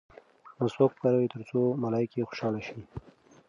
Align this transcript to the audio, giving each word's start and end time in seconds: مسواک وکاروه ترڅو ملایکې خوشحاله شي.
مسواک 0.59 0.91
وکاروه 0.93 1.31
ترڅو 1.33 1.61
ملایکې 1.83 2.27
خوشحاله 2.29 2.61
شي. 2.67 2.79